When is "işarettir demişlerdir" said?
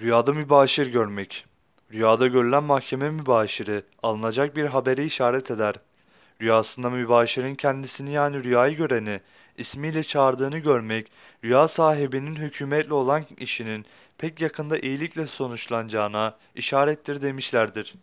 16.54-17.94